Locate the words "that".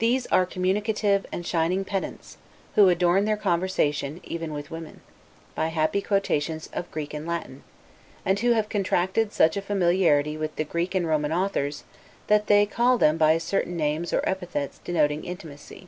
12.26-12.48